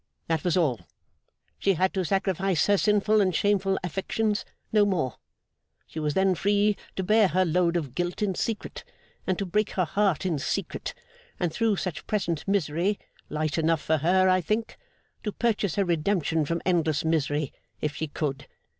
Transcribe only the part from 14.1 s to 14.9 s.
I think!)